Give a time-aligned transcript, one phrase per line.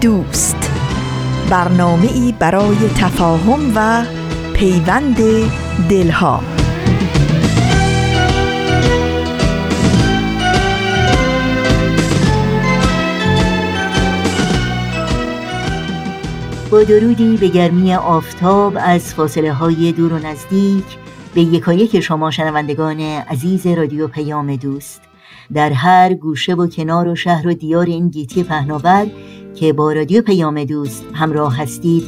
[0.00, 0.70] دوست.
[1.50, 4.04] برنامه ای برای تفاهم و
[4.54, 5.16] پیوند
[5.88, 6.40] دلها.
[16.70, 20.84] با درودی به گرمی آفتاب از فاصله های دور و نزدیک
[21.34, 25.00] به یکایک شما شنوندگان عزیز رادیو پیام دوست.
[25.54, 29.06] در هر گوشه و کنار و شهر و دیار این گیتی پهناور
[29.56, 32.04] که با رادیو پیام دوست همراه هستید.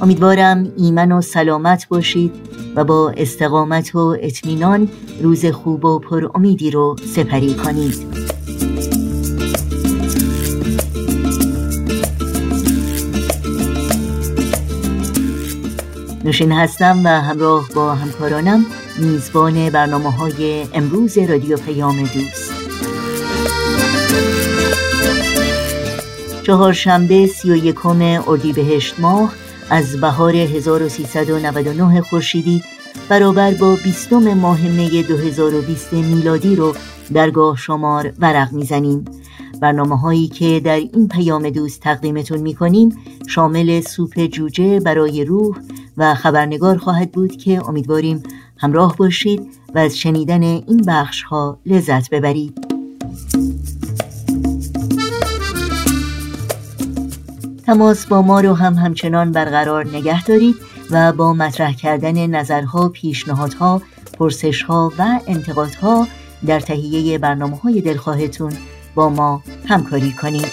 [0.00, 2.32] امیدوارم ایمن و سلامت باشید
[2.76, 4.88] و با استقامت و اطمینان
[5.22, 8.26] روز خوب و پر امیدی رو سپری کنید.
[16.24, 18.66] نوشین هستم و همراه با همکارانم
[18.98, 22.55] میزبان برنامه های امروز رادیو پیام دوست.
[26.46, 29.32] چهارشنبه سی و یکم اردیبهشت ماه
[29.70, 32.62] از بهار 1399 خورشیدی
[33.08, 36.74] برابر با بیستم ماه می 2020 میلادی رو
[37.12, 39.04] درگاه شمار ورق می‌زنیم.
[39.60, 42.96] برنامه هایی که در این پیام دوست تقدیمتون می‌کنیم
[43.28, 45.56] شامل سوپ جوجه برای روح
[45.96, 48.22] و خبرنگار خواهد بود که امیدواریم
[48.56, 49.42] همراه باشید
[49.74, 52.66] و از شنیدن این بخش ها لذت ببرید.
[57.66, 60.56] تماس با ما رو هم همچنان برقرار نگه دارید
[60.90, 63.82] و با مطرح کردن نظرها، پیشنهادها،
[64.18, 66.08] پرسشها و انتقادها
[66.46, 68.52] در تهیه برنامه های دلخواهتون
[68.94, 70.52] با ما همکاری کنید.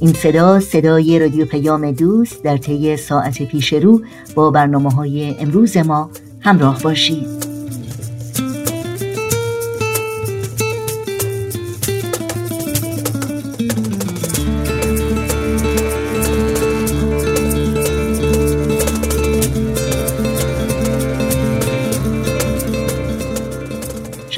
[0.00, 4.02] این صدا صدای رادیو پیام دوست در طی ساعت پیش رو
[4.34, 6.10] با برنامه های امروز ما
[6.40, 7.47] همراه باشید.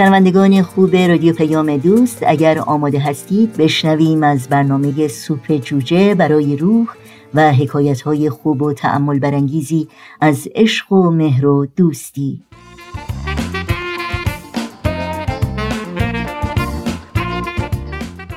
[0.01, 6.87] شنوندگان خوب رادیو پیام دوست اگر آماده هستید بشنویم از برنامه سوپ جوجه برای روح
[7.35, 9.89] و حکایت های خوب و تعمل برانگیزی
[10.21, 12.43] از عشق و مهر و دوستی.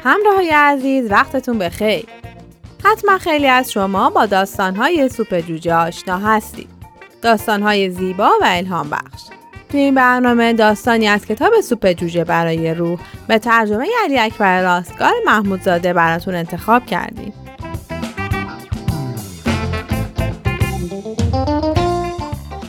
[0.04, 2.06] همراه های عزیز وقتتون بخیر.
[2.84, 6.70] حتما خیلی از شما با داستانهای سوپ جوجه آشنا هستید.
[7.22, 9.43] داستانهای زیبا و الهام بخش
[9.74, 15.14] توی این برنامه داستانی از کتاب سوپ جوجه برای روح به ترجمه علی اکبر راستگار
[15.26, 17.34] محمودزاده براتون انتخاب کردیم.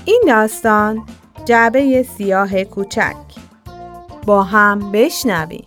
[0.04, 1.06] این داستان
[1.44, 3.16] جعبه سیاه کوچک
[4.26, 5.64] با هم بشنویم.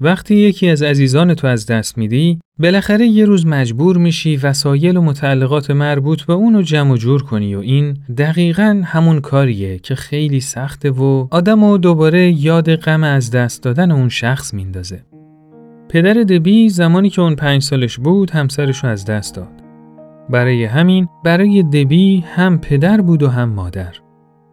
[0.00, 5.02] وقتی یکی از عزیزان تو از دست میدی، بالاخره یه روز مجبور میشی وسایل و
[5.02, 10.40] متعلقات مربوط به اونو جمع و جور کنی و این دقیقا همون کاریه که خیلی
[10.40, 15.04] سخته و آدم و دوباره یاد غم از دست دادن اون شخص میندازه.
[15.88, 19.62] پدر دبی زمانی که اون پنج سالش بود همسرش رو از دست داد.
[20.30, 23.94] برای همین برای دبی هم پدر بود و هم مادر.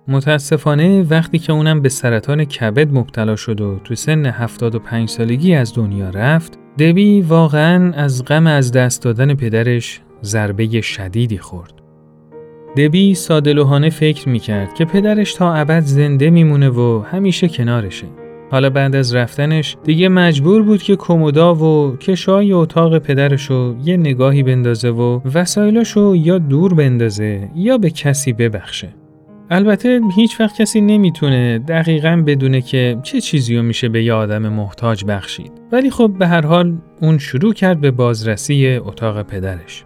[0.08, 5.76] متاسفانه وقتی که اونم به سرطان کبد مبتلا شد و تو سن 75 سالگی از
[5.76, 11.74] دنیا رفت، دبی واقعا از غم از دست دادن پدرش ضربه شدیدی خورد.
[12.78, 18.08] دبی سادلوهانه فکر می‌کرد که پدرش تا ابد زنده میمونه و همیشه کنارشه.
[18.52, 24.44] حالا بعد از رفتنش دیگه مجبور بود که کمودا و کشای اتاق پدرشو یه نگاهی
[24.44, 29.05] بندازه و وسایلاشو یا دور بندازه یا به کسی ببخشه.
[29.50, 34.50] البته هیچ وقت کسی نمی‌تونه دقیقا بدونه که چه چیزی رو میشه به یه آدم
[34.50, 35.52] محتاج بخشید.
[35.72, 39.84] ولی خب به هر حال اون شروع کرد به بازرسی اتاق پدرش.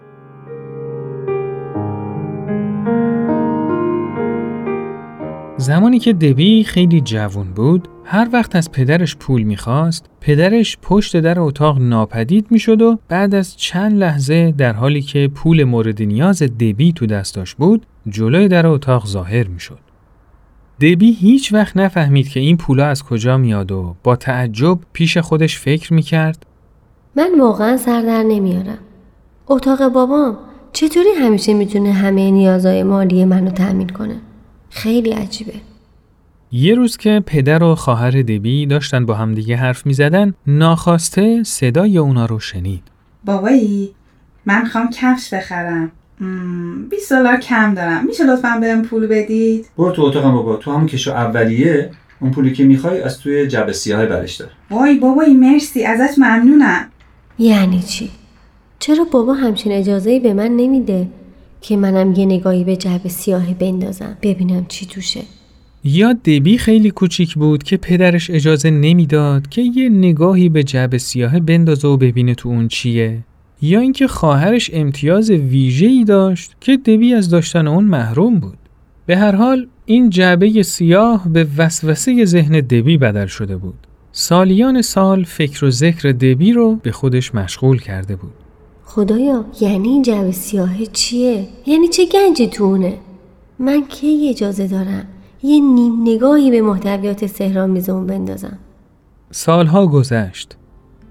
[5.57, 11.39] زمانی که دبی خیلی جوون بود، هر وقت از پدرش پول می‌خواست، پدرش پشت در
[11.39, 16.93] اتاق ناپدید می‌شد و بعد از چند لحظه در حالی که پول مورد نیاز دبی
[16.93, 19.79] تو دستاش بود، جلوی در اتاق ظاهر می‌شد.
[20.81, 25.59] دبی هیچ وقت نفهمید که این پولا از کجا میاد و با تعجب پیش خودش
[25.59, 26.45] فکر می‌کرد
[27.15, 28.77] من واقعا سر در نمیارم.
[29.47, 30.37] اتاق بابام
[30.73, 34.15] چطوری همیشه می‌تونه همه نیازهای مالی منو تأمین کنه؟
[34.69, 35.53] خیلی عجیبه.
[36.51, 41.97] یه روز که پدر و خواهر دبی داشتن با همدیگه حرف می زدن ناخواسته صدای
[41.97, 42.83] اونا رو شنید.
[43.25, 43.95] بابایی
[44.45, 45.91] من خوام کفش بخرم
[46.89, 48.05] 20 دلار کم دارم.
[48.05, 50.55] میشه لطفا بهم پول بدید؟ برو تو اتاقم بابا.
[50.55, 54.49] تو همون کشو اولیه اون پولی که می‌خوای از توی جبه سیاه برش دار.
[54.71, 55.85] وای بابایی مرسی.
[55.85, 56.85] ازت ممنونم.
[57.39, 58.09] یعنی چی؟
[58.79, 61.07] چرا بابا همچین اجازه‌ای به من نمیده
[61.61, 65.21] که منم یه نگاهی به جعبه سیاه بندازم؟ ببینم چی توشه.
[65.83, 71.39] یا دبی خیلی کوچیک بود که پدرش اجازه نمی‌داد که یه نگاهی به جعبه سیاه
[71.39, 73.17] بندازه و ببینه تو اون چیه.
[73.61, 78.57] یا اینکه خواهرش امتیاز ویژه‌ای داشت که دبی از داشتن اون محروم بود.
[79.05, 83.87] به هر حال این جعبه سیاه به وسوسه ذهن دبی بدل شده بود.
[84.11, 88.33] سالیان سال فکر و ذکر دبی رو به خودش مشغول کرده بود.
[88.85, 92.97] خدایا یعنی این جعبه سیاه چیه؟ یعنی چه گنجی تو اونه؟
[93.59, 95.07] من کی اجازه دارم
[95.43, 98.57] یه نیم نگاهی به محتویات سهرامیز اون بندازم؟
[99.31, 100.55] سالها گذشت.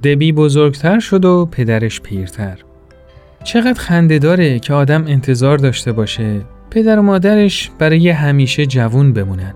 [0.03, 2.59] دبی بزرگتر شد و پدرش پیرتر.
[3.45, 6.41] چقدر خنده داره که آدم انتظار داشته باشه
[6.71, 9.55] پدر و مادرش برای همیشه جوون بمونن.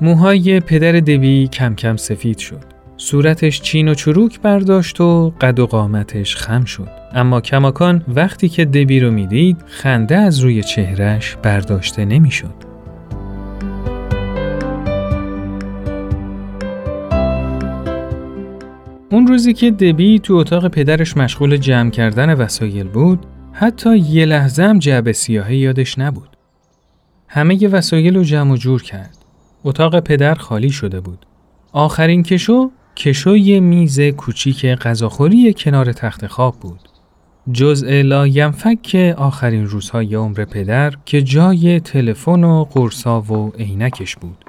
[0.00, 2.64] موهای پدر دبی کم کم سفید شد.
[2.96, 6.88] صورتش چین و چروک برداشت و قد و قامتش خم شد.
[7.14, 12.67] اما کماکان وقتی که دبی رو می‌دید خنده از روی چهرش برداشته نمی‌شد.
[19.10, 24.62] اون روزی که دبی تو اتاق پدرش مشغول جمع کردن وسایل بود حتی یه لحظه
[24.62, 26.36] هم جعبه سیاهی یادش نبود.
[27.28, 29.18] همه ی وسایل رو جمع و جور کرد.
[29.64, 31.26] اتاق پدر خالی شده بود.
[31.72, 36.80] آخرین کشو کشوی میز کوچیک غذاخوری کنار تخت خواب بود.
[37.52, 44.44] جزء لاینفک آخرین روزهای عمر پدر که جای تلفن و قرصا و عینکش بود.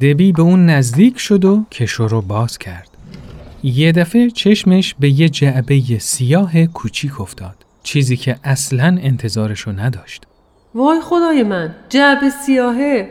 [0.00, 2.91] دبی به اون نزدیک شد و کشو رو باز کرد.
[3.62, 7.54] یه دفعه چشمش به یه جعبه سیاه کوچیک افتاد.
[7.82, 10.22] چیزی که اصلا انتظارشو نداشت.
[10.74, 13.10] وای خدای من جعبه سیاهه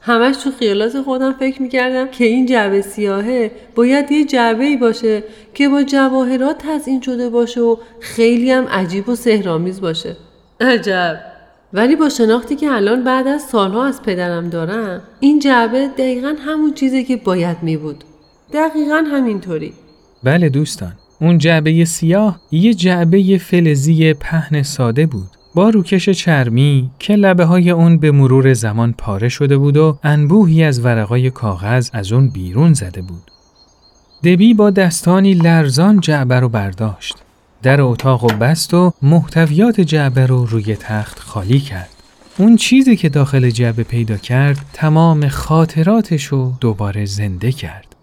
[0.00, 5.24] همش تو خیالات خودم فکر می‌کردم که این جعبه سیاهه باید یه جعبه ای باشه
[5.54, 10.16] که با جواهرات تزئین شده باشه و خیلی هم عجیب و سهرامیز باشه
[10.60, 11.20] عجب
[11.72, 16.74] ولی با شناختی که الان بعد از سالها از پدرم دارم این جعبه دقیقا همون
[16.74, 18.04] چیزی که باید می بود
[18.52, 19.72] دقیقا همینطوری
[20.22, 27.16] بله دوستان اون جعبه سیاه یه جعبه فلزی پهن ساده بود با روکش چرمی که
[27.16, 32.12] لبه های اون به مرور زمان پاره شده بود و انبوهی از ورقای کاغذ از
[32.12, 33.30] اون بیرون زده بود.
[34.24, 37.16] دبی با دستانی لرزان جعبه رو برداشت.
[37.62, 41.90] در اتاق و بست و محتویات جعبه رو روی تخت خالی کرد.
[42.38, 47.95] اون چیزی که داخل جعبه پیدا کرد تمام خاطراتش رو دوباره زنده کرد.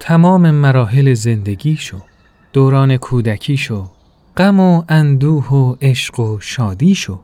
[0.00, 1.96] تمام مراحل زندگیشو،
[2.52, 3.90] دوران کودکیشو،
[4.36, 7.20] غم و اندوه و عشق و شادی شو.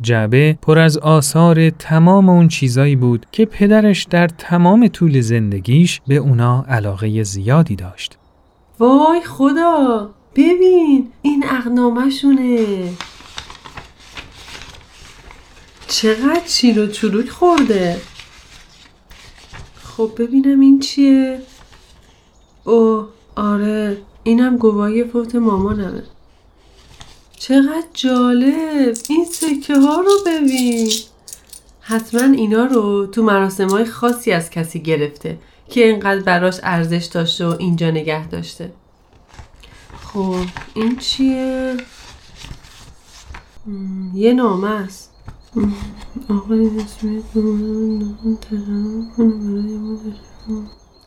[0.00, 6.16] جعبه پر از آثار تمام اون چیزایی بود که پدرش در تمام طول زندگیش به
[6.16, 8.18] اونا علاقه زیادی داشت.
[8.78, 12.66] وای خدا ببین این اقنامشونه
[15.86, 18.00] چقدر چیر و چروک خورده
[19.82, 21.40] خب ببینم این چیه
[22.64, 26.02] اوه آره اینم گواهی فوت مامانمه.
[27.36, 30.90] چقدر جالب این سکه ها رو ببین.
[31.80, 37.46] حتما اینا رو تو مراسم های خاصی از کسی گرفته که اینقدر براش ارزش داشته
[37.46, 38.72] و اینجا نگه داشته.
[40.02, 40.36] خب
[40.74, 41.76] این چیه؟
[44.14, 45.10] یه نامه است.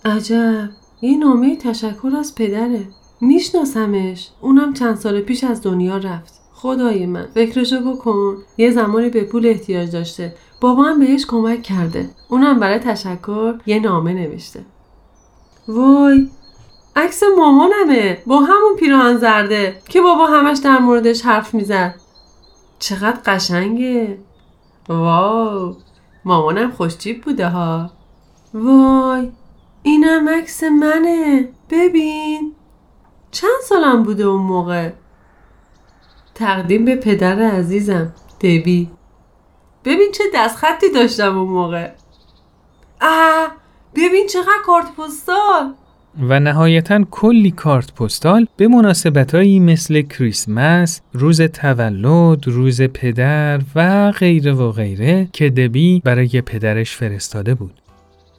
[0.05, 0.69] عجب.
[1.01, 2.87] یه نامه تشکر از پدره.
[3.21, 4.29] میشناسمش.
[4.41, 6.33] اونم چند سال پیش از دنیا رفت.
[6.53, 8.37] خدای من فکرشو بکن.
[8.57, 10.35] یه زمانی به پول احتیاج داشته.
[10.61, 12.09] بابا هم بهش کمک کرده.
[12.29, 14.65] اونم برای تشکر یه نامه نوشته.
[15.67, 16.29] وای
[16.95, 18.17] عکس مامانمه.
[18.27, 21.95] با همون پیراهن زرده که بابا همش در موردش حرف می‌زد.
[22.79, 24.17] چقدر قشنگه.
[24.89, 25.75] واو
[26.25, 27.89] مامانم خوشجیب بوده ها.
[28.53, 29.31] وای.
[29.87, 31.49] اینم عکس منه.
[31.69, 32.53] ببین.
[33.31, 34.89] چند سالم بوده اون موقع؟
[36.35, 38.89] تقدیم به پدر عزیزم دبی.
[39.85, 41.89] ببین چه دستخطی داشتم اون موقع.
[43.01, 43.47] آه
[43.95, 45.73] ببین چقدر کارت پستال.
[46.29, 54.53] و نهایتا کلی کارت پستال به مناسبتهایی مثل کریسمس، روز تولد، روز پدر و غیره
[54.53, 57.81] و غیره که دبی برای پدرش فرستاده بود.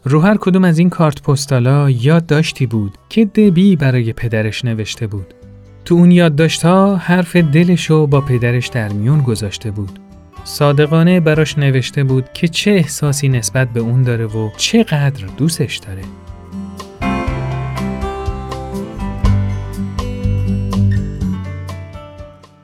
[0.08, 5.34] رو هر کدوم از این کارت پستالا یادداشتی بود که دبی برای پدرش نوشته بود.
[5.84, 9.98] تو اون یادداشتها حرف دلشو با پدرش در میون گذاشته بود.
[10.44, 16.02] صادقانه براش نوشته بود که چه احساسی نسبت به اون داره و چقدر دوستش داره.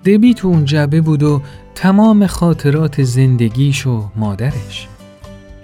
[0.05, 1.43] دبی تو اون جبه بود و
[1.75, 4.89] تمام خاطرات زندگیش و مادرش.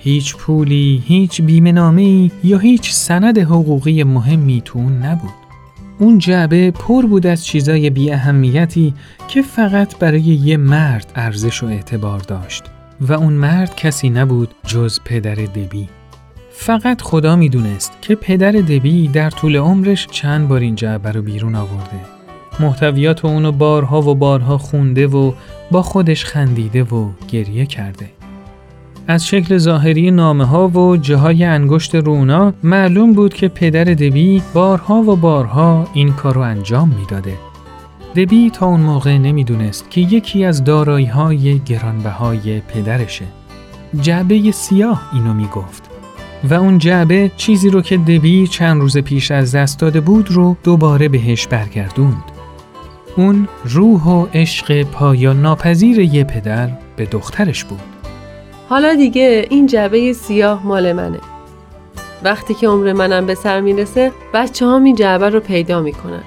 [0.03, 5.31] هیچ پولی، هیچ بیمنامهی یا هیچ سند حقوقی مهمی تو اون نبود.
[5.99, 8.95] اون جعبه پر بود از چیزای بی اهمیتی
[9.29, 12.65] که فقط برای یه مرد ارزش و اعتبار داشت
[13.01, 15.89] و اون مرد کسی نبود جز پدر دبی.
[16.51, 21.55] فقط خدا می‌دونست که پدر دبی در طول عمرش چند بار این جعبه رو بیرون
[21.55, 22.01] آورده.
[22.61, 25.33] محتویات اونو بارها و بارها خونده و
[25.71, 28.20] با خودش خندیده و گریه کرده.
[29.11, 34.95] از شکل ظاهری نامه ها و جاهای انگشت رونا معلوم بود که پدر دبی بارها
[34.95, 37.35] و بارها این کار رو انجام می‌داده.
[38.17, 43.25] دبی تا اون موقع نمی‌دونست که یکی از دارایی های گرانبهای پدرشه.
[44.01, 45.91] جعبه سیاه اینو می‌گفت.
[46.51, 50.57] و اون جعبه چیزی رو که دبی چند روز پیش از دست داده بود رو
[50.65, 52.25] دوباره بهش برگردوند.
[53.17, 57.81] اون روح و عشق پایان ناپذیر یه پدر به دخترش بود.
[58.71, 61.19] حالا دیگه این جعبه سیاه مال منه.
[62.25, 66.23] وقتی که عمر منم به سر می‌رسه بچه هم این جعبه رو پیدا می‌کنن.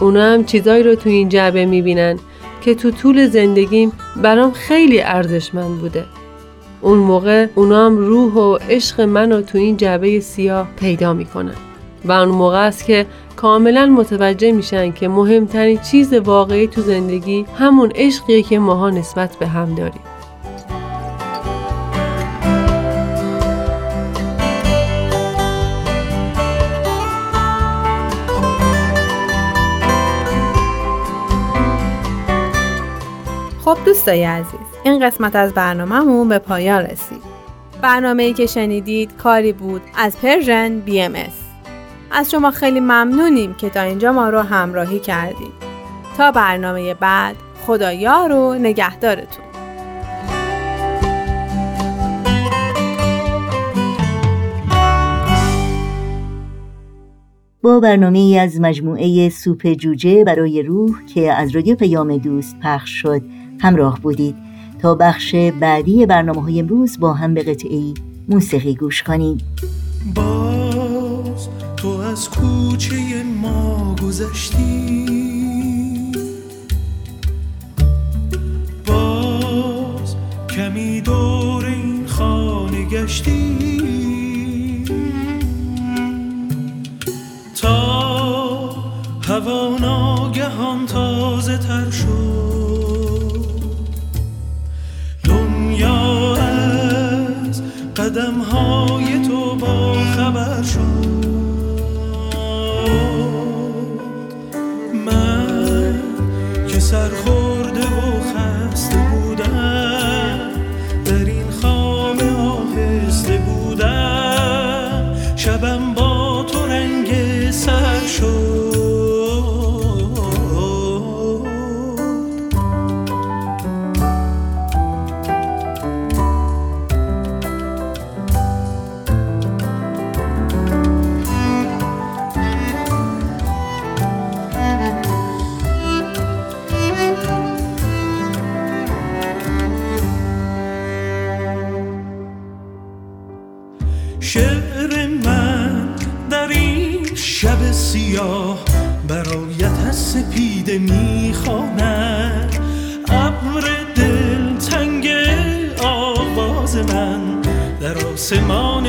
[0.00, 2.18] اونا هم چیزایی رو تو این جعبه می‌بینن
[2.60, 3.92] که تو طول زندگیم
[4.22, 6.04] برام خیلی ارزشمند بوده.
[6.80, 11.56] اون موقع اونا هم روح و عشق منو تو این جعبه سیاه پیدا می‌کنن.
[12.04, 13.06] و اون موقع است که
[13.36, 19.46] کاملا متوجه میشن که مهمترین چیز واقعی تو زندگی همون عشقیه که ماها نسبت به
[19.46, 20.02] هم داریم.
[33.66, 37.22] خب دوستای عزیز این قسمت از برنامهمون به پایان رسید.
[37.82, 41.14] برنامه ای که شنیدید کاری بود از PersianBMS
[42.10, 45.52] از شما خیلی ممنونیم که تا اینجا ما رو همراهی کردید.
[46.16, 49.44] تا برنامه بعد خدا یار و نگهدارتون.
[57.62, 62.90] با برنامه ای از مجموعه سوپ جوجه برای روح که از رادیو پیام دوست پخش
[62.90, 63.45] شد.
[63.60, 64.36] همراه بودید.
[64.78, 67.94] تا بخش بعدی برنامه های امروز با هم به قطعی
[68.28, 69.42] موسیقی گوش کنید
[70.14, 75.06] باز تو از کوچه ما گذشتی.
[78.86, 80.16] باز
[80.56, 83.56] کمی دور این خانه گشتی.
[87.60, 88.70] تا
[89.22, 92.15] هوا ناگهان تازه تر شد.
[98.16, 100.95] قدم های تو با خبر شد.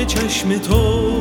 [0.06, 1.17] چشم تو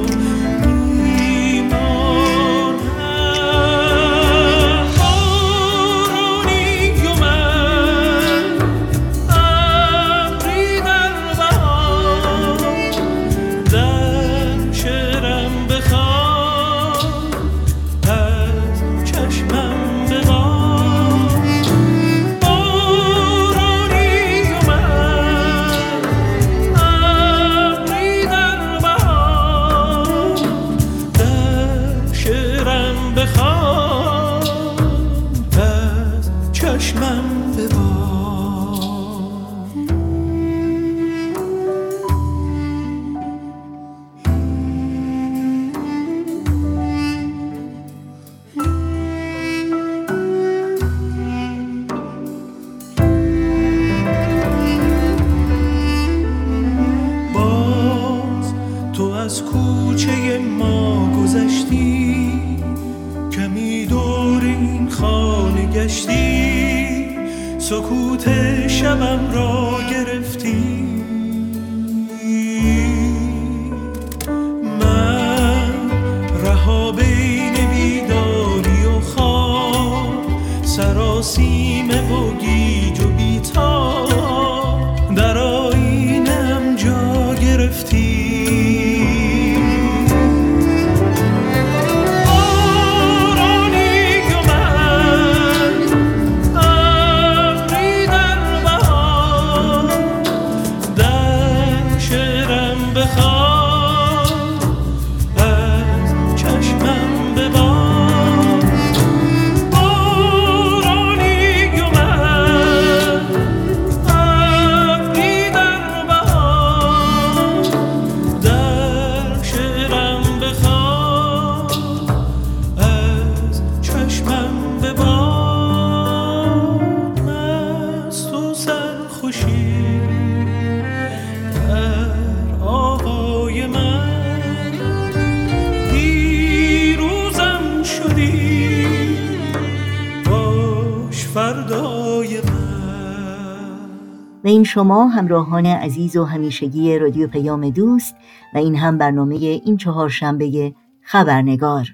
[144.77, 148.17] شما همراهان عزیز و همیشگی رادیو پیام دوست
[148.55, 151.87] و این هم برنامه این چهار شنبه خبرنگار.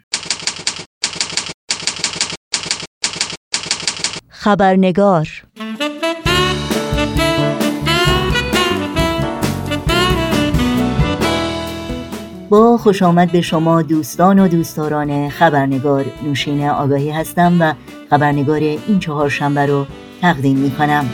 [4.28, 5.28] خبرنگار.
[12.50, 16.04] با خوش آمد به شما دوستان و دوستداران خبرنگار.
[16.24, 17.74] نوشین آگاهی هستم و
[18.10, 19.86] خبرنگار این چهار شنبه رو
[20.20, 21.10] تقدیم می کنم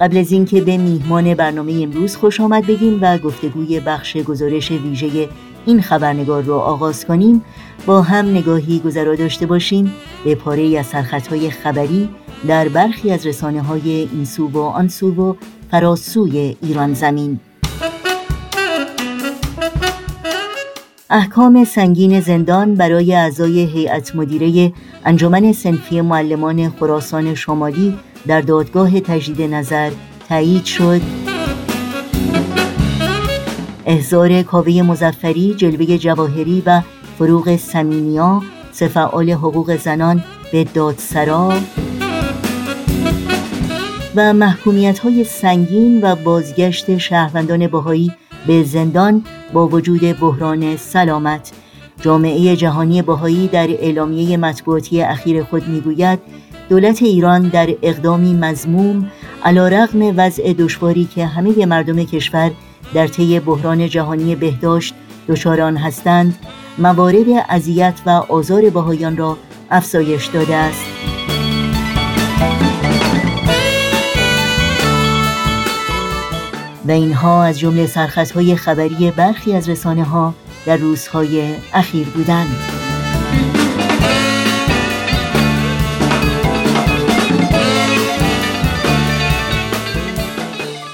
[0.00, 5.28] قبل از اینکه به میهمان برنامه امروز خوش آمد بگیم و گفتگوی بخش گزارش ویژه
[5.66, 7.44] این خبرنگار رو آغاز کنیم
[7.86, 9.92] با هم نگاهی گذرا داشته باشیم.
[10.24, 12.08] به پاره از سرخطهای خبری
[12.48, 15.34] در برخی از رسانه های این سو و آن سو و
[15.70, 17.40] فراسوی ایران زمین.
[21.10, 24.72] احکام سنگین زندان برای اعضای هیئت مدیره
[25.04, 27.98] انجمن سنفی معلمان خراسان شمالی
[28.28, 29.90] در دادگاه تجدید نظر
[30.28, 31.00] تایید شد.
[33.86, 36.82] احضار کاوه مزفری جلوه جواهری و
[37.18, 41.52] فروغ سمینیا سه فعال حقوق زنان به دادسرا
[44.16, 48.12] و محکومیت های سنگین و بازگشت شهروندان باهایی
[48.46, 51.52] به زندان با وجود بحران سلامت.
[52.00, 56.18] جامعه جهانی باهایی در اعلامیه مطبوعاتی اخیر خود می‌گوید
[56.68, 59.10] دولت ایران در اقدامی مزموم
[59.44, 62.50] علا رغم وضع دشواری که همه مردم کشور
[62.94, 64.94] در طی بحران جهانی بهداشت
[65.28, 66.38] دچار هستند
[66.78, 69.36] موارد اذیت و آزار بهایان را
[69.70, 70.84] افزایش داده است.
[76.86, 80.34] و اینها از جمله سرخطهای خبری برخی از رسانه ها
[80.66, 82.77] در روزهای اخیر بودند.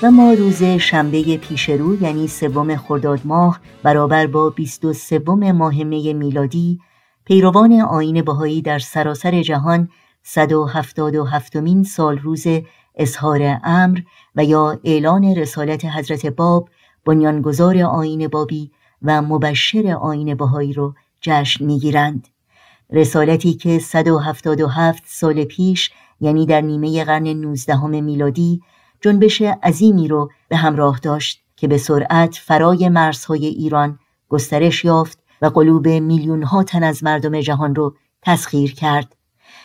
[0.04, 5.18] و ما روز شنبه پیشرو یعنی سوم خرداد ماه برابر با 23
[5.52, 6.80] ماه می میلادی
[7.24, 9.88] پیروان آین بهایی در سراسر جهان
[10.22, 12.46] 177 مین سال روز
[12.94, 14.00] اظهار امر
[14.36, 16.68] و یا اعلان رسالت حضرت باب
[17.04, 18.70] بنیانگذار آین بابی
[19.02, 22.28] و مبشر آین بهایی رو جشن می‌گیرند
[22.90, 25.90] رسالتی که 177 سال پیش
[26.20, 28.62] یعنی در نیمه قرن 19 میلادی
[29.04, 35.46] جنبش عظیمی رو به همراه داشت که به سرعت فرای مرزهای ایران گسترش یافت و
[35.46, 39.16] قلوب میلیون ها تن از مردم جهان رو تسخیر کرد.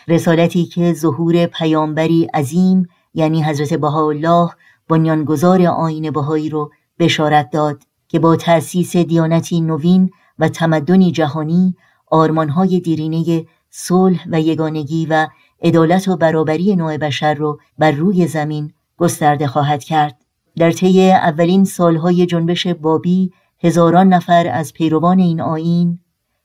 [0.08, 4.50] رسالتی که ظهور پیامبری عظیم یعنی حضرت بهاءالله
[4.88, 11.76] بنیانگذار آین بهایی رو بشارت داد که با تأسیس دیانتی نوین و تمدنی جهانی
[12.06, 15.28] آرمانهای دیرینه صلح و یگانگی و
[15.62, 20.24] عدالت و برابری نوع بشر رو بر روی زمین گسترده خواهد کرد.
[20.56, 25.98] در طی اولین سالهای جنبش بابی هزاران نفر از پیروان این آین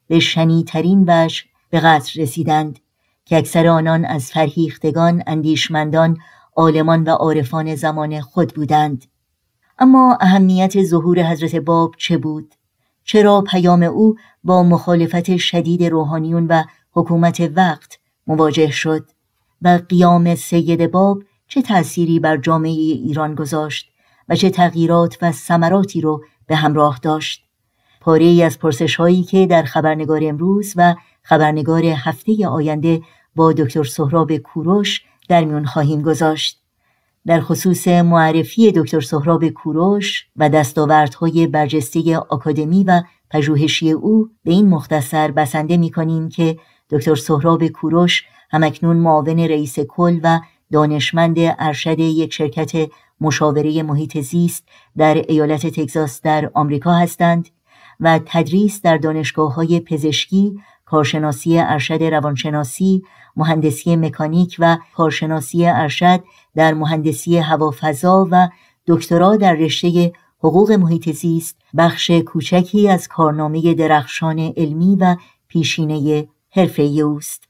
[0.08, 2.80] به شنیترین وجه به قتل رسیدند
[3.26, 6.18] که اکثر آنان از فرهیختگان اندیشمندان
[6.56, 9.06] عالمان و عارفان زمان خود بودند.
[9.80, 12.56] اما اهمیت ظهور حضرت باب چه بود؟
[13.04, 19.10] چرا پیام او با مخالفت شدید روحانیون و حکومت وقت مواجه شد
[19.62, 23.91] و قیام سید باب چه تأثیری بر جامعه ایران گذاشت
[24.29, 27.45] و چه تغییرات و ثمراتی رو به همراه داشت؟
[28.01, 33.01] پاره ای از پرسش هایی که در خبرنگار امروز و خبرنگار هفته آینده
[33.36, 36.62] با دکتر سهراب کوروش در میون خواهیم گذاشت.
[37.25, 44.69] در خصوص معرفی دکتر سهراب کوروش و دستاوردهای برجسته آکادمی و پژوهشی او به این
[44.69, 46.58] مختصر بسنده می کنیم که
[46.89, 50.39] دکتر سهراب کوروش همکنون معاون رئیس کل و
[50.71, 52.89] دانشمند ارشد یک شرکت
[53.21, 54.63] مشاوره محیط زیست
[54.97, 57.49] در ایالت تگزاس در آمریکا هستند
[57.99, 63.04] و تدریس در دانشگاه های پزشکی، کارشناسی ارشد روانشناسی،
[63.36, 66.23] مهندسی مکانیک و کارشناسی ارشد
[66.56, 68.49] در مهندسی هوافضا و
[68.88, 75.15] دکترا در رشته حقوق محیط زیست بخش کوچکی از کارنامه درخشان علمی و
[75.47, 77.47] پیشینه حرفه اوست.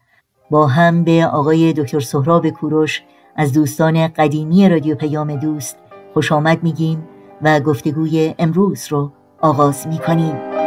[0.49, 3.03] با هم به آقای دکتر سهراب کوروش
[3.35, 5.77] از دوستان قدیمی رادیو پیام دوست
[6.13, 7.07] خوش آمد میگیم
[7.41, 10.64] و گفتگوی امروز رو آغاز می‌کنیم.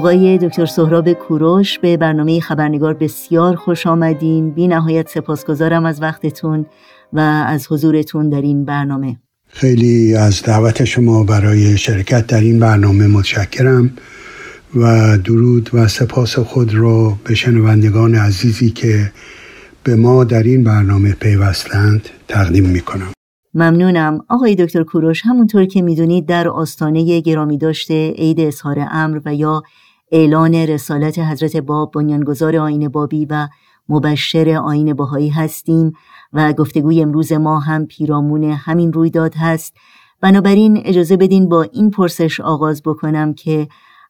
[0.00, 4.50] آقای دکتر سهراب کوروش به برنامه خبرنگار بسیار خوش آمدین.
[4.50, 6.66] بی نهایت سپاسگزارم از وقتتون
[7.12, 9.16] و از حضورتون در این برنامه.
[9.46, 13.90] خیلی از دعوت شما برای شرکت در این برنامه متشکرم
[14.74, 19.12] و درود و سپاس خود را به شنوندگان عزیزی که
[19.84, 23.12] به ما در این برنامه پیوستند تقدیم می کنم.
[23.54, 24.24] ممنونم.
[24.28, 29.62] آقای دکتر کوروش همونطور که می‌دونید در آستانه گرامی داشته عید اظهار امر و یا
[30.12, 33.48] اعلان رسالت حضرت باب بنیانگذار آین بابی و
[33.88, 35.92] مبشر آین باهایی هستیم
[36.32, 39.74] و گفتگوی امروز ما هم پیرامون همین رویداد هست
[40.20, 43.68] بنابراین اجازه بدین با این پرسش آغاز بکنم که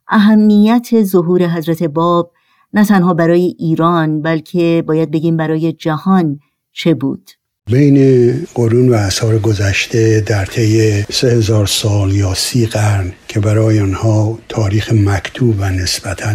[0.09, 2.33] اهمیت ظهور حضرت باب
[2.75, 6.41] نه تنها برای ایران بلکه باید بگیم برای جهان
[6.73, 7.31] چه بود؟
[7.71, 13.81] بین قرون و اثار گذشته در طی سه هزار سال یا سی قرن که برای
[13.81, 16.35] آنها تاریخ مکتوب و نسبتا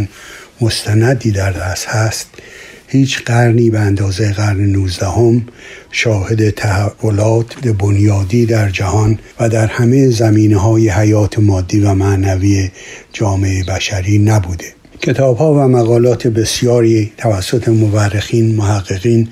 [0.62, 2.30] مستندی در دست هست
[2.88, 5.48] هیچ قرنی به اندازه قرن نوزدهم
[5.91, 12.71] شاهد تحولات بنیادی در جهان و در همه زمینه های حیات مادی و معنوی
[13.13, 14.85] جامعه بشری نبوده.
[15.02, 19.30] کتاب ها و مقالات بسیاری توسط مورخین، محققین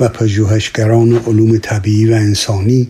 [0.00, 2.88] و پژوهشگران علوم طبیعی و انسانی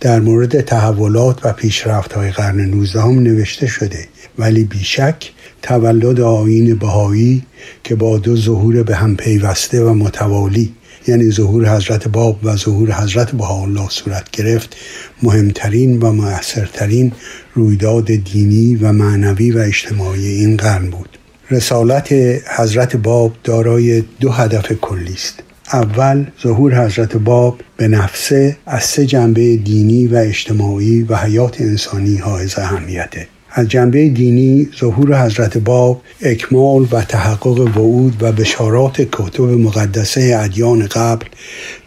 [0.00, 4.08] در مورد تحولات و پیشرفت های قرن 19 هم نوشته شده.
[4.38, 5.32] ولی بیشک
[5.62, 7.42] تولد آین بهایی
[7.84, 10.74] که با دو ظهور به هم پیوسته و متوالی
[11.08, 14.76] یعنی ظهور حضرت باب و ظهور حضرت بهاءالله صورت گرفت
[15.22, 17.12] مهمترین و موثرترین
[17.54, 21.13] رویداد دینی و معنوی و اجتماعی این قرن بود.
[21.50, 22.12] رسالت
[22.56, 25.42] حضرت باب دارای دو هدف کلی است.
[25.72, 32.16] اول ظهور حضرت باب به نفسه از سه جنبه دینی و اجتماعی و حیات انسانی
[32.16, 33.26] حائز اهمیته.
[33.50, 40.86] از جنبه دینی ظهور حضرت باب اکمال و تحقق وعود و بشارات کتب مقدسه ادیان
[40.86, 41.26] قبل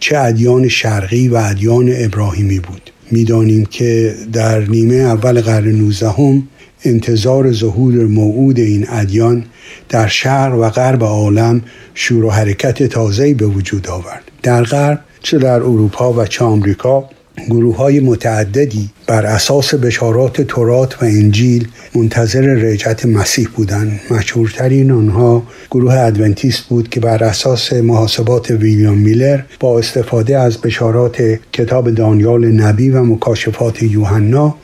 [0.00, 2.90] چه ادیان شرقی و ادیان ابراهیمی بود.
[3.10, 6.42] می‌دانیم که در نیمه اول قرن 19
[6.84, 9.44] انتظار ظهور موعود این ادیان
[9.88, 11.62] در شرق و غرب عالم
[11.94, 14.30] شور و حرکت تازه‌ای به وجود آورد.
[14.42, 17.10] در غرب چه در اروپا و چه آمریکا
[17.46, 24.00] گروه های متعددی بر اساس بشارات تورات و انجیل منتظر رجعت مسیح بودند.
[24.10, 31.22] مشهورترین آنها گروه ادونتیست بود که بر اساس محاسبات ویلیام میلر با استفاده از بشارات
[31.52, 34.54] کتاب دانیال نبی و مکاشفات یوحنا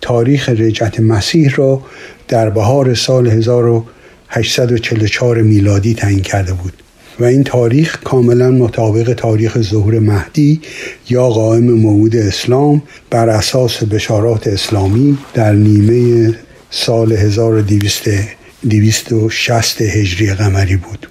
[0.00, 1.82] تاریخ رجعت مسیح را
[2.28, 6.83] در بهار سال 1844 میلادی تعیین کرده بود.
[7.20, 10.60] و این تاریخ کاملا مطابق تاریخ ظهور مهدی
[11.08, 16.34] یا قائم موعود اسلام بر اساس بشارات اسلامی در نیمه
[16.70, 21.08] سال 1260 هجری قمری بود.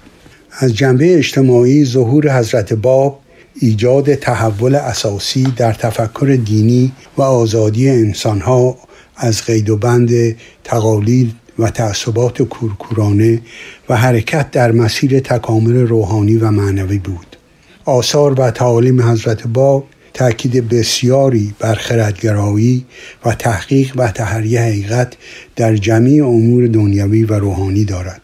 [0.58, 3.20] از جنبه اجتماعی ظهور حضرت باب
[3.60, 8.78] ایجاد تحول اساسی در تفکر دینی و آزادی انسانها
[9.16, 13.40] از قید و بند تقالید و تعصبات کورکورانه
[13.88, 17.36] و حرکت در مسیر تکامل روحانی و معنوی بود.
[17.84, 22.84] آثار و تعالیم حضرت باب تاکید بسیاری بر خردگرایی
[23.24, 25.16] و تحقیق و تحریه حقیقت
[25.56, 28.20] در جمعی امور دنیوی و روحانی دارد.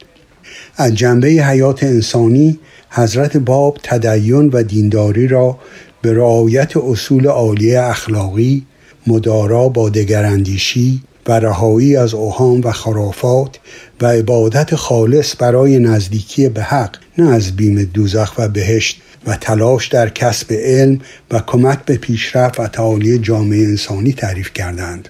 [0.77, 2.59] از جنبه حیات انسانی
[2.91, 5.59] حضرت باب تدین و دینداری را
[6.03, 8.67] به رعایت اصول عالیه اخلاقی
[9.07, 13.59] مدارا با دگراندیشی رهایی از اوهام و خرافات
[14.01, 19.89] و عبادت خالص برای نزدیکی به حق نه از بیم دوزخ و بهشت و تلاش
[19.89, 25.09] در کسب علم و کمک به پیشرفت و تعالی جامعه انسانی تعریف کردند.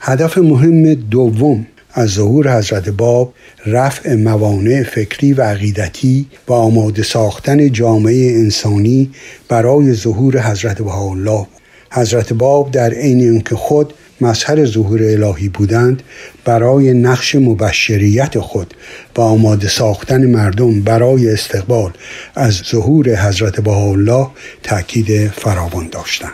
[0.00, 3.34] هدف مهم دوم از ظهور حضرت باب
[3.66, 9.10] رفع موانع فکری و عقیدتی و آماده ساختن جامعه انسانی
[9.48, 11.46] برای ظهور حضرت بهاءالله.
[11.90, 16.02] حضرت باب در عین اینکه خود مظهر ظهور الهی بودند
[16.44, 18.74] برای نقش مبشریت خود
[19.16, 21.92] و آماده ساختن مردم برای استقبال
[22.34, 24.26] از ظهور حضرت بهاءالله
[24.62, 26.32] تاکید فراوان داشتند.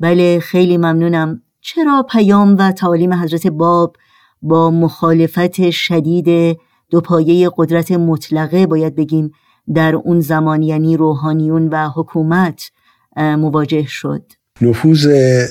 [0.00, 1.42] بله خیلی ممنونم.
[1.60, 3.96] چرا پیام و تعالیم حضرت باب
[4.42, 6.58] با مخالفت شدید
[6.90, 9.30] دو پایه قدرت مطلقه باید بگیم
[9.74, 12.70] در اون زمان یعنی روحانیون و حکومت
[13.16, 15.08] مواجه شد؟ نفوذ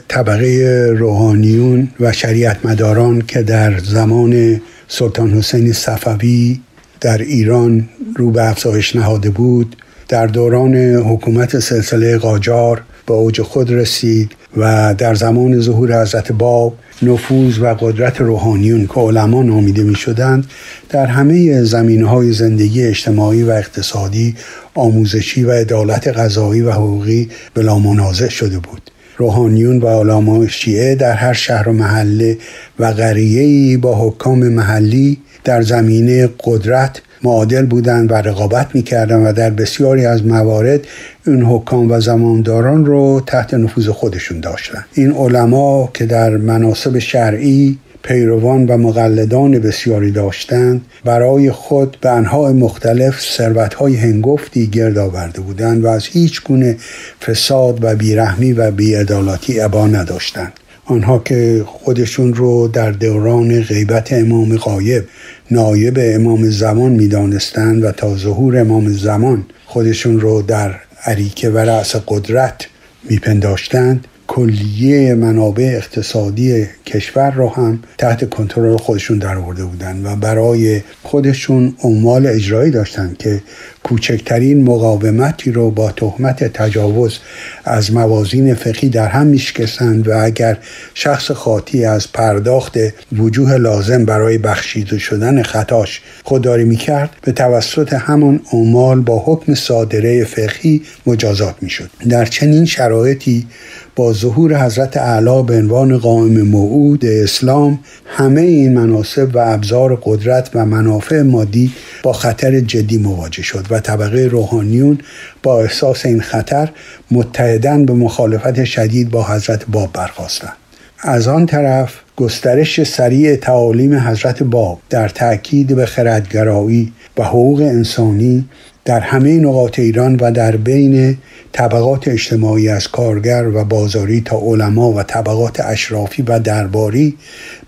[0.07, 6.59] طبقه روحانیون و شریعت مداران که در زمان سلطان حسین صفوی
[7.01, 9.75] در ایران رو به افزایش نهاده بود
[10.07, 16.77] در دوران حکومت سلسله قاجار به اوج خود رسید و در زمان ظهور حضرت باب
[17.01, 20.45] نفوذ و قدرت روحانیون که علما نامیده می شدند
[20.89, 24.35] در همه زمین های زندگی اجتماعی و اقتصادی
[24.75, 28.92] آموزشی و عدالت غذایی و حقوقی بلا منازع شده بود.
[29.17, 32.37] روحانیون و علمای شیعه در هر شهر و محله
[32.79, 39.49] و قریه‌ای با حکام محلی در زمینه قدرت معادل بودند و رقابت می‌کردند و در
[39.49, 40.81] بسیاری از موارد
[41.27, 44.85] این حکام و زمانداران رو تحت نفوذ خودشون داشتند.
[44.93, 52.51] این علما که در مناسب شرعی پیروان و مقلدان بسیاری داشتند برای خود به انواع
[52.51, 56.77] مختلف ثروتهای هنگفتی گرد آورده بودند و از هیچ گونه
[57.21, 60.53] فساد و بیرحمی و بیعدالتی ابا نداشتند.
[60.85, 65.03] آنها که خودشون رو در دوران غیبت امام غایب
[65.51, 71.95] نایب امام زمان می‌دانستند و تا ظهور امام زمان خودشون رو در عریکه و رأس
[72.07, 72.67] قدرت
[73.09, 80.81] میپنداشتند کلیه منابع اقتصادی کشور رو هم تحت کنترل خودشون در آورده بودن و برای
[81.03, 83.41] خودشون عمال اجرایی داشتن که
[83.83, 87.19] کوچکترین مقاومتی رو با تهمت تجاوز
[87.65, 90.57] از موازین فقهی در هم میشکستند و اگر
[90.93, 92.77] شخص خاطی از پرداخت
[93.17, 100.23] وجوه لازم برای بخشیده شدن خطاش خودداری می‌کرد به توسط همان عمال با حکم صادره
[100.23, 101.89] فقهی مجازات می‌شد.
[102.09, 103.47] در چنین شرایطی
[103.95, 106.72] با ظهور حضرت اعلی به عنوان قائم موعود
[107.03, 111.71] اسلام همه این مناسب و ابزار قدرت و منافع مادی
[112.03, 114.97] با خطر جدی مواجه شد و طبقه روحانیون
[115.43, 116.69] با احساس این خطر
[117.11, 120.53] متحدن به مخالفت شدید با حضرت باب برخواستند
[120.99, 128.45] از آن طرف گسترش سریع تعالیم حضرت باب در تاکید به خردگرایی و حقوق انسانی
[128.85, 131.17] در همه نقاط ایران و در بین
[131.51, 137.17] طبقات اجتماعی از کارگر و بازاری تا علما و طبقات اشرافی و درباری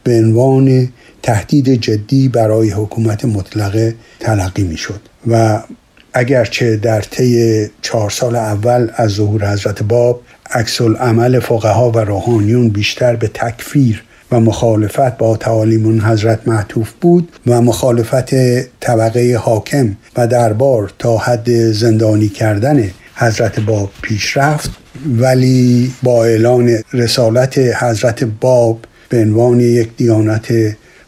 [0.04, 0.89] به عنوان
[1.23, 5.63] تهدید جدی برای حکومت مطلقه تلقی می شد و
[6.13, 12.69] اگرچه در طی چهار سال اول از ظهور حضرت باب عکس عمل فقها و روحانیون
[12.69, 18.36] بیشتر به تکفیر و مخالفت با تعالیم حضرت معطوف بود و مخالفت
[18.80, 24.72] طبقه حاکم و دربار تا حد زندانی کردن حضرت باب پیش رفت.
[25.18, 30.54] ولی با اعلان رسالت حضرت باب به عنوان یک دیانت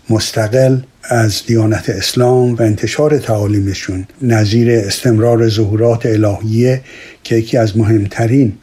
[0.10, 6.82] مستقل از دیانت اسلام و انتشار تعالیمشون نظیر استمرار ظهورات الهیه
[7.24, 8.54] که یکی از مهمترین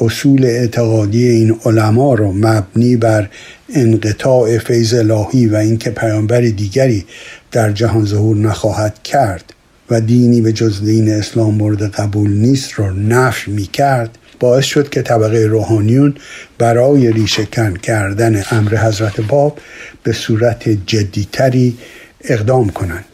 [0.00, 3.28] اصول اعتقادی این علما رو مبنی بر
[3.74, 7.04] انقطاع فیض الهی و اینکه پیامبر دیگری
[7.52, 9.54] در جهان ظهور نخواهد کرد
[9.90, 14.88] و دینی به جز دین اسلام مورد قبول نیست رو نفی می کرد باعث شد
[14.88, 16.14] که طبقه روحانیون
[16.58, 19.58] برای ریشهکن کردن امر حضرت باب
[20.02, 21.78] به صورت جدیتری
[22.24, 23.04] اقدام کنند.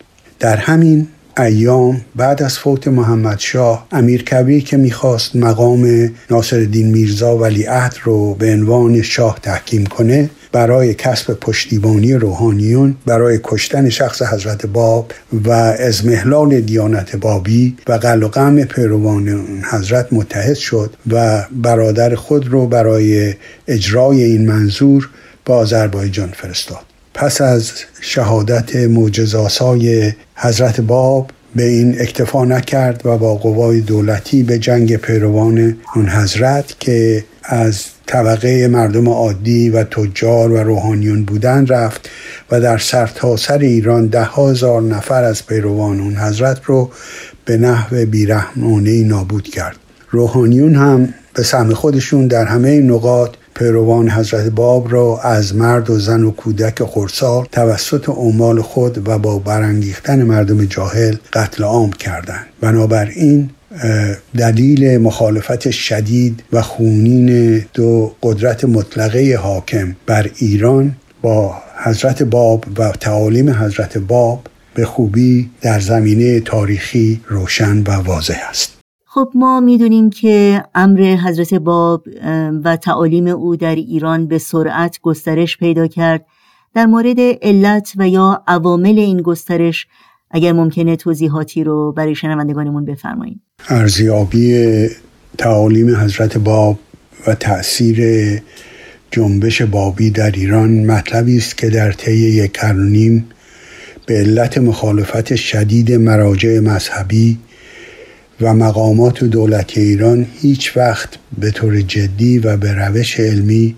[0.41, 7.37] در همین ایام بعد از فوت محمد شاه امیر کبیر که می‌خواست مقام ناصرالدین میرزا
[7.37, 14.67] ولیعهد رو به عنوان شاه تحکیم کنه برای کسب پشتیبانی روحانیون برای کشتن شخص حضرت
[14.67, 15.13] باب
[15.45, 22.49] و ازمهلال دیانت بابی و قل و غم پیروان حضرت متحد شد و برادر خود
[22.49, 23.35] رو برای
[23.69, 25.11] اجرای این منظور
[25.45, 26.85] به آذربایجان فرستاد.
[27.15, 34.59] پس از شهادت معجزاسای حضرت باب به این اکتفا نکرد و با قوای دولتی به
[34.59, 42.11] جنگ پیروان اون حضرت که از طبقه مردم عادی و تجار و روحانیون بودن رفت
[42.51, 46.91] و در سرتاسر سر ایران ده هزار نفر از پیروان اون حضرت رو
[47.45, 49.77] به نحو بیرحمانه نابود کرد.
[50.11, 55.99] روحانیون هم به سهم خودشون در همه نقاط پیروان حضرت باب را از مرد و
[55.99, 62.47] زن و کودک خورسال توسط عمال خود و با برانگیختن مردم جاهل قتل عام کردند.
[62.61, 63.51] بنابراین
[64.37, 72.91] دلیل مخالفت شدید و خونین دو قدرت مطلقه حاکم بر ایران با حضرت باب و
[72.91, 78.79] تعالیم حضرت باب به خوبی در زمینه تاریخی روشن و واضح است.
[79.07, 82.05] خب ما می‌دونیم که امر حضرت باب
[82.65, 86.27] و تعالیم او در ایران به سرعت گسترش پیدا کرد.
[86.75, 89.87] در مورد علت و یا عوامل این گسترش
[90.35, 93.41] اگر ممکنه توضیحاتی رو برای شنوندگانمون بفرمایید.
[93.69, 94.89] ارزیابی
[95.39, 96.79] تعالیم حضرت باب
[97.27, 97.99] و تأثیر
[99.11, 103.25] جنبش بابی در ایران مطلبی است که در طی یک قرن
[104.07, 107.39] به علت مخالفت شدید مراجع مذهبی
[108.41, 113.77] و مقامات دولت ایران هیچ وقت به طور جدی و به روش علمی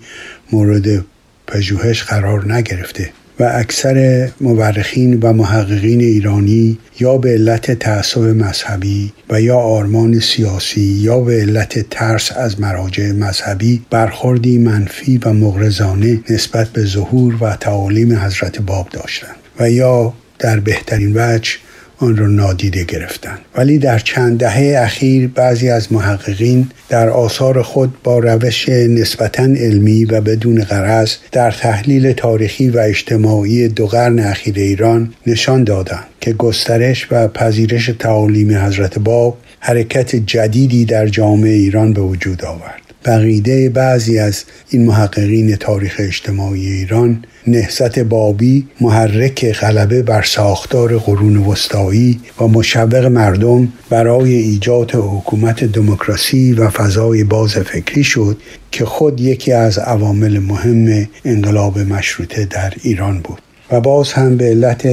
[0.51, 1.05] مورد
[1.47, 3.09] پژوهش قرار نگرفته.
[3.39, 10.81] و اکثر مورخین و محققین ایرانی یا به علت تعصب مذهبی و یا آرمان سیاسی
[10.81, 17.55] یا به علت ترس از مراجع مذهبی برخوردی منفی و مغرزانه نسبت به ظهور و
[17.55, 21.51] تعالیم حضرت باب داشتند و یا در بهترین وجه
[21.99, 27.93] آن را نادیده گرفتند ولی در چند دهه اخیر بعضی از محققین در آثار خود
[28.03, 34.55] با روش نسبتا علمی و بدون غرض در تحلیل تاریخی و اجتماعی دو قرن اخیر
[34.59, 41.93] ایران نشان دادند که گسترش و پذیرش تعالیم حضرت باب حرکت جدیدی در جامعه ایران
[41.93, 42.86] به وجود آورد.
[43.07, 51.37] بقیده بعضی از این محققین تاریخ اجتماعی ایران نهضت بابی محرک غلبه بر ساختار قرون
[51.37, 58.37] وسطایی و مشوق مردم برای ایجاد حکومت دموکراسی و فضای باز فکری شد
[58.71, 63.46] که خود یکی از عوامل مهم انقلاب مشروطه در ایران بود.
[63.71, 64.85] و باز هم به علت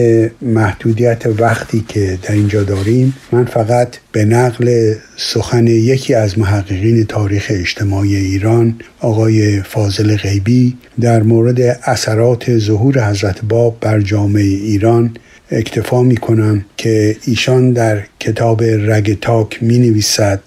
[0.43, 7.47] محدودیت وقتی که در اینجا داریم من فقط به نقل سخن یکی از محققین تاریخ
[7.51, 15.17] اجتماعی ایران آقای فاضل غیبی در مورد اثرات ظهور حضرت باب بر جامعه ایران
[15.51, 20.41] اکتفا می کنم که ایشان در کتاب رگ تاک می نویسد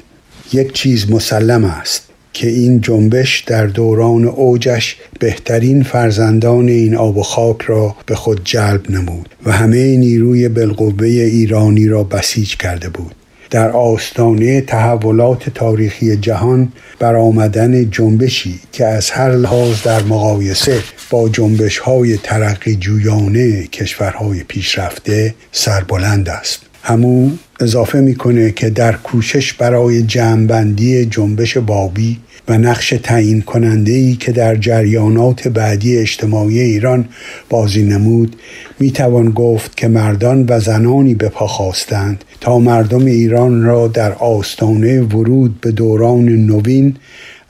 [0.53, 2.06] یک چیز مسلم است.
[2.37, 8.41] که این جنبش در دوران اوجش بهترین فرزندان این آب و خاک را به خود
[8.43, 13.15] جلب نمود و همه نیروی بالقوه ایرانی را بسیج کرده بود.
[13.49, 20.79] در آستانه تحولات تاریخی جهان برآمدن جنبشی که از هر لحاظ در مقایسه
[21.09, 26.59] با جنبش های ترقی جویانه کشورهای پیشرفته سربلند است.
[26.83, 27.29] همو
[27.59, 34.31] اضافه می‌کنه که در کوشش برای جمعبندی جنبش بابی و نقش تعیین کننده ای که
[34.31, 37.09] در جریانات بعدی اجتماعی ایران
[37.49, 38.35] بازی نمود
[38.79, 44.13] می توان گفت که مردان و زنانی به پا خواستند تا مردم ایران را در
[44.13, 46.95] آستانه ورود به دوران نوین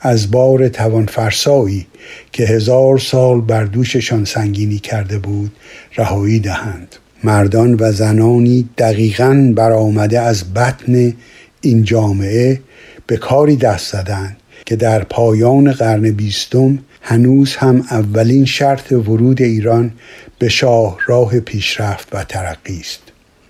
[0.00, 1.86] از بار توانفرسایی
[2.32, 5.52] که هزار سال بر دوششان سنگینی کرده بود
[5.96, 6.96] رهایی دهند.
[7.24, 11.12] مردان و زنانی دقیقا برآمده از بطن
[11.60, 12.60] این جامعه
[13.06, 14.36] به کاری دست زدند
[14.68, 19.92] که در پایان قرن بیستم هنوز هم اولین شرط ورود ایران
[20.38, 23.02] به شاه راه پیشرفت و ترقی است.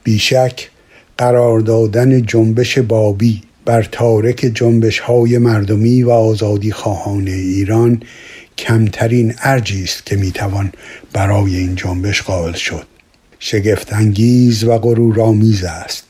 [0.04, 0.70] بیشک
[1.18, 8.02] قرار دادن جنبش بابی بر تارک جنبش های مردمی و آزادی خواهان ایران
[8.58, 10.72] کمترین ارجی است که می‌توان
[11.12, 12.86] برای این جنبش قائل شد.
[13.38, 16.04] شگفتانگیز و غرورآمیز است.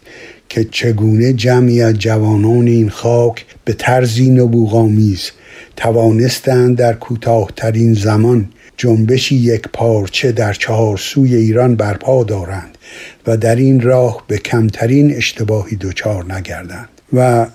[0.49, 5.31] که چگونه جمعی از جوانان این خاک به طرزی نبوغامیز
[5.77, 12.79] توانستند در کوتاهترین زمان جنبشی یک پارچه در چهار سوی ایران برپا دارند
[13.27, 17.47] و در این راه به کمترین اشتباهی دچار نگردند و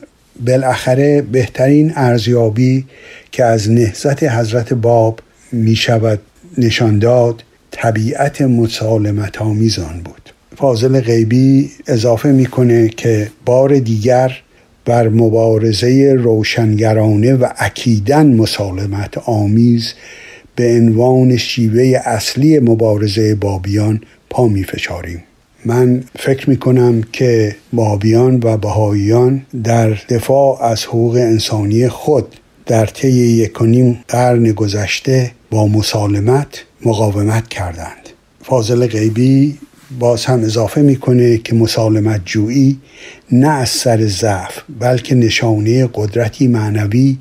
[0.45, 2.85] بالاخره بهترین ارزیابی
[3.31, 5.19] که از نهزت حضرت باب
[5.51, 6.19] می شود
[6.57, 10.32] نشان داد طبیعت مسالمت آمیز آن بود.
[10.58, 14.41] فاضل غیبی اضافه می‌کنه که بار دیگر
[14.86, 19.93] بر مبارزه روشنگرانه و اکیدن مسالمت آمیز
[20.56, 25.24] به عنوان شیوه اصلی مبارزه بابیان پا می فشاریم.
[25.66, 32.36] من فکر می کنم که بابیان و بهاییان در دفاع از حقوق انسانی خود
[32.66, 33.54] در طی یک
[34.08, 38.10] قرن گذشته با مسالمت مقاومت کردند
[38.41, 39.58] فاضل غیبی
[39.99, 42.77] باز هم اضافه می‌کنه که مسالمت جویی
[43.31, 47.17] نه از سر ضعف بلکه نشانه قدرتی معنوی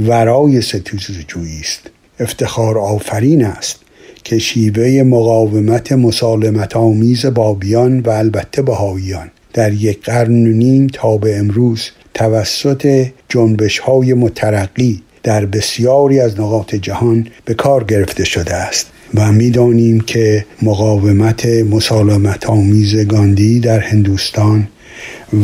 [0.00, 1.80] ورای ستیز جویی است.
[2.20, 3.76] افتخار آفرین است
[4.24, 11.38] که شیوه مقاومت مسالمت آمیز بابیان و البته بهاییان در یک قرن نیم تا به
[11.38, 18.86] امروز توسط جنبش های مترقی در بسیاری از نقاط جهان به کار گرفته شده است.
[19.16, 24.68] و می‌دانیم که مقاومت مسالمت آمیز گاندی در هندوستان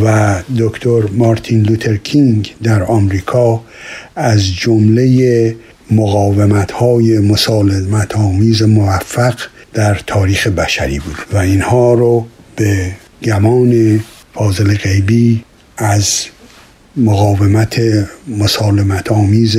[0.05, 3.63] و دکتر مارتین لوتر کینگ در آمریکا
[4.17, 5.57] از جمله
[5.91, 9.41] مقاومت های مسالمت آمیز موفق
[9.75, 12.93] در تاریخ بشری بود و اینها رو به
[13.23, 14.01] گمان
[14.35, 15.45] فاضل غیبی
[15.77, 16.27] از
[16.97, 17.81] مقاومت
[18.39, 19.59] مسالمت آمیز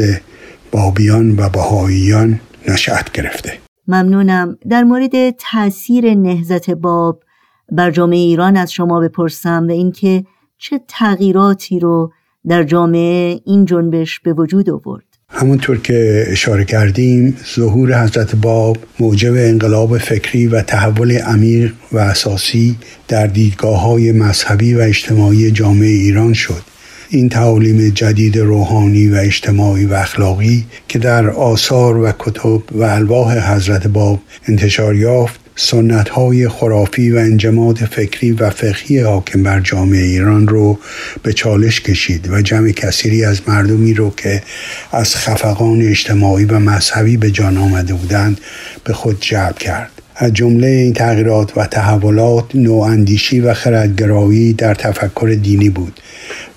[0.71, 3.53] بابیان و بهاییان نشأت گرفته.
[3.87, 4.57] ممنونم.
[4.69, 7.23] در مورد تاثیر نهزت باب
[7.71, 10.23] بر جامعه ایران از شما بپرسم و اینکه
[10.57, 12.11] چه تغییراتی رو
[12.47, 19.33] در جامعه این جنبش به وجود آورد؟ همونطور که اشاره کردیم ظهور حضرت باب موجب
[19.33, 22.75] انقلاب فکری و تحول عمیق و اساسی
[23.07, 26.72] در دیدگاه های مذهبی و اجتماعی جامعه ایران شد.
[27.13, 33.53] این تعالیم جدید روحانی و اجتماعی و اخلاقی که در آثار و کتب و الواح
[33.53, 40.01] حضرت باب انتشار یافت سنت های خرافی و انجماد فکری و فقهی حاکم بر جامعه
[40.01, 40.79] ایران رو
[41.23, 44.43] به چالش کشید و جمع کثیری از مردمی رو که
[44.91, 48.41] از خفقان اجتماعی و مذهبی به جان آمده بودند
[48.83, 50.02] به خود جلب کرد.
[50.23, 55.99] از جمله این تغییرات و تحولات نواندیشی و خردگرایی در تفکر دینی بود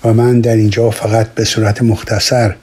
[0.03, 2.55] و من در اینجا فقط به صورت مختصر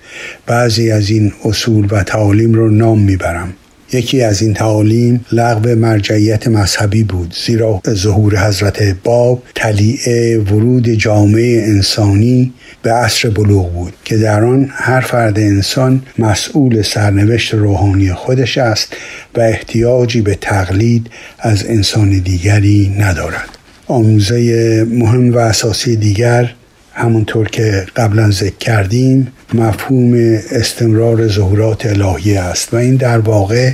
[0.46, 3.52] بعضی از این اصول و تعالیم رو نام می‌برم.
[3.95, 11.62] یکی از این تعالیم لغو مرجعیت مذهبی بود زیرا ظهور حضرت باب تلیعه ورود جامعه
[11.62, 18.59] انسانی به عصر بلوغ بود که در آن هر فرد انسان مسئول سرنوشت روحانی خودش
[18.59, 18.97] است
[19.36, 21.07] و احتیاجی به تقلید
[21.38, 23.49] از انسان دیگری ندارد.
[23.86, 26.55] آموزه مهم و اساسی دیگر
[26.95, 30.14] همونطور که قبلا ذکر کردیم مفهوم
[30.51, 33.72] استمرار ظهورات الهی است و این در واقع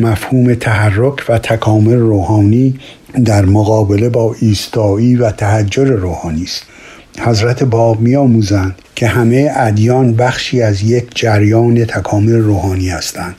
[0.00, 2.78] مفهوم تحرک و تکامل روحانی
[3.24, 6.62] در مقابله با ایستایی و تحجر روحانی است.
[7.20, 13.34] حضرت باب می آموزند که همه ادیان بخشی از یک جریان تکامل روحانی هستند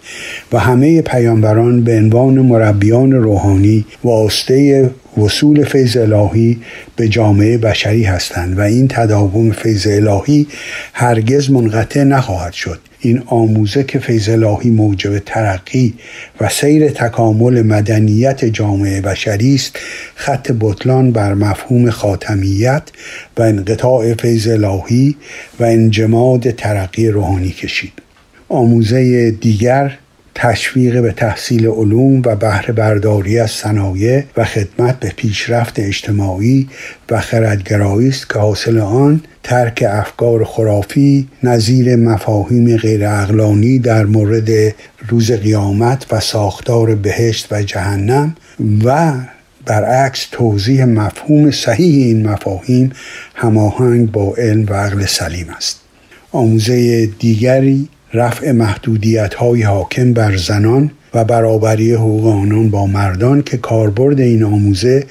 [0.51, 6.59] و همه پیامبران به عنوان مربیان روحانی واسطه وصول فیض الهی
[6.95, 10.47] به جامعه بشری هستند و این تداوم فیض الهی
[10.93, 12.79] هرگز منقطع نخواهد شد.
[12.99, 15.93] این آموزه که فیض الهی موجب ترقی
[16.41, 19.79] و سیر تکامل مدنیت جامعه بشری است
[20.15, 22.83] خط بطلان بر مفهوم خاتمیت
[23.37, 25.15] و انقطاع فیض الهی
[25.59, 27.93] و انجماد ترقی روحانی کشید.
[28.49, 29.97] آموزه دیگر
[30.41, 36.69] تشویق به تحصیل علوم و بهره برداری از صنایع و خدمت به پیشرفت اجتماعی
[37.09, 44.49] و خردگرایی است که حاصل آن ترک افکار خرافی نظیر مفاهیم غیر اقلانی در مورد
[45.09, 48.35] روز قیامت و ساختار بهشت و جهنم
[48.83, 49.13] و
[49.65, 52.91] برعکس توضیح مفهوم صحیح این مفاهیم
[53.35, 55.79] هماهنگ با علم و عقل سلیم است.
[56.31, 63.57] آموزه دیگری رفع محدودیت های حاکم بر زنان و برابری حقوق آنان با مردان که
[63.57, 65.03] کاربرد این آموزه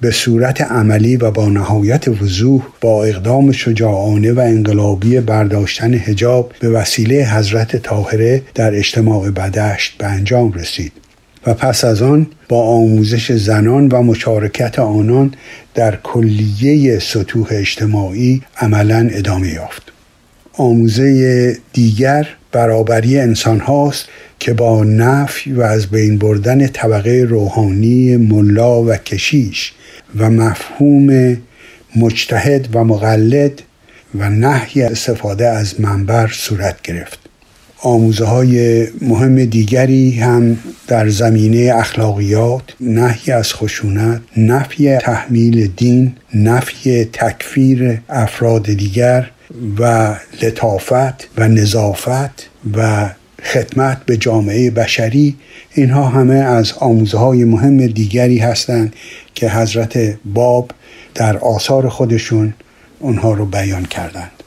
[0.00, 6.68] به صورت عملی و با نهایت وضوح با اقدام شجاعانه و انقلابی برداشتن هجاب به
[6.68, 10.92] وسیله حضرت طاهره در اجتماع بدشت به انجام رسید
[11.46, 15.34] و پس از آن با آموزش زنان و مشارکت آنان
[15.74, 19.91] در کلیه سطوح اجتماعی عملا ادامه یافت.
[20.56, 28.82] آموزه دیگر برابری انسان هاست که با نفی و از بین بردن طبقه روحانی ملا
[28.82, 29.72] و کشیش
[30.16, 31.36] و مفهوم
[31.96, 33.62] مجتهد و مقلد
[34.14, 37.18] و نحی استفاده از منبر صورت گرفت.
[37.82, 47.04] آموزه های مهم دیگری هم در زمینه اخلاقیات نحی از خشونت نفی تحمیل دین نفی
[47.04, 49.30] تکفیر افراد دیگر
[49.78, 53.10] و لطافت و نظافت و
[53.42, 55.36] خدمت به جامعه بشری
[55.74, 58.94] اینها همه از آموزه های مهم دیگری هستند
[59.34, 60.70] که حضرت باب
[61.14, 62.54] در آثار خودشون
[62.98, 64.42] اونها رو بیان کردند.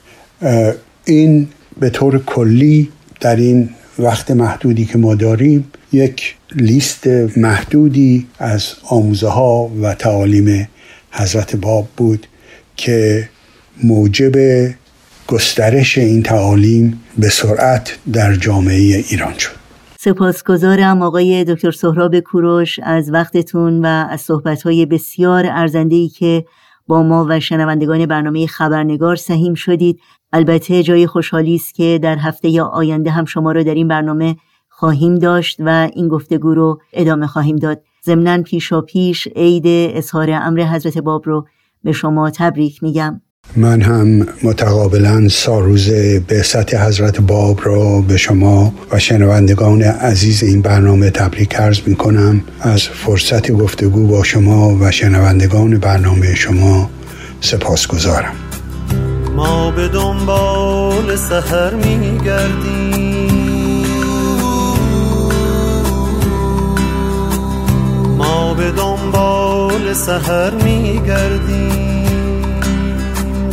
[1.06, 1.48] این
[1.80, 2.90] به طور کلی
[3.20, 10.68] در این وقت محدودی که ما داریم یک لیست محدودی از آموزه ها و تعالیم
[11.12, 12.28] حضرت باب بود
[12.78, 13.30] که
[13.84, 14.36] موجب
[15.28, 19.56] گسترش این تعالیم به سرعت در جامعه ایران شد.
[20.00, 26.46] سپاسگزارم آقای دکتر سهراب کوروش از وقتتون و از صحبتهای بسیار ارزندهی که
[26.88, 30.00] با ما و شنوندگان برنامه خبرنگار سهیم شدید.
[30.34, 34.36] البته جای خوشحالی است که در هفته آینده هم شما رو در این برنامه
[34.70, 37.82] خواهیم داشت و این گفتگو رو ادامه خواهیم داد.
[38.06, 41.48] ضمنا پیشا پیش عید اظهار امر حضرت باب رو
[41.84, 43.22] به شما تبریک میگم.
[43.56, 45.92] من هم متقابلا ساروز
[46.44, 52.42] سطح حضرت باب را به شما و شنوندگان عزیز این برنامه تبریک عرض می کنم.
[52.62, 56.90] از فرصت گفتگو با شما و شنوندگان برنامه شما
[57.42, 58.36] سپاس گذارم
[59.36, 63.86] ما به دنبال سهر می گردیم.
[68.18, 71.75] ما به دنبال سهر می گردیم.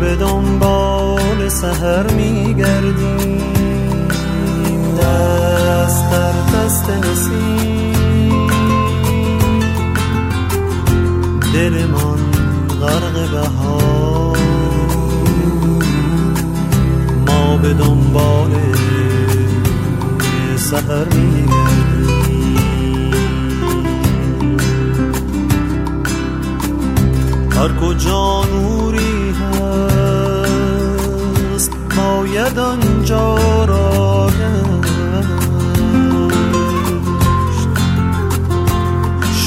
[0.00, 3.42] به دنبال سهر میگردیم.
[4.98, 8.48] دست در دست نسیم.
[11.54, 12.20] دل من
[12.80, 14.38] غرق بهار.
[17.26, 18.50] ما به دنبال
[20.56, 21.98] سهر میگردیم.
[27.50, 29.07] هر کجا نوری
[32.28, 34.30] باید آنجا را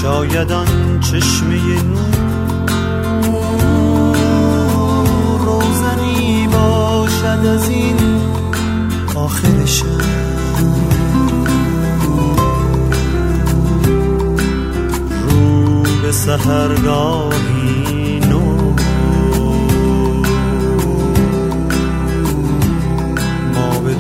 [0.01, 1.59] شاید آن چشمه
[5.39, 7.97] روزنی باشد از این
[9.15, 9.65] آخر
[15.27, 17.60] رو به سهرگاهی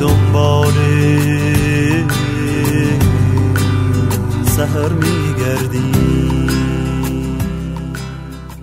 [0.01, 0.73] دنبال
[4.45, 6.31] سهر میگردیم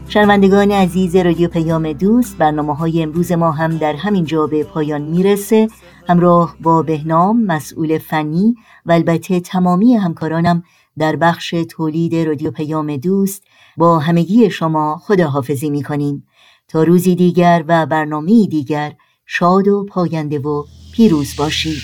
[0.09, 5.03] شنوندگان عزیز رادیو پیام دوست برنامه های امروز ما هم در همین جا به پایان
[5.03, 5.68] می‌رسه.
[6.09, 8.55] همراه با بهنام مسئول فنی
[8.86, 10.62] و البته تمامی همکارانم
[10.99, 13.43] در بخش تولید رادیو پیام دوست
[13.76, 16.26] با همگی شما خداحافظی می‌کنیم.
[16.68, 18.93] تا روزی دیگر و برنامه دیگر
[19.26, 20.64] شاد و پاینده و
[20.99, 21.82] پیروز باشید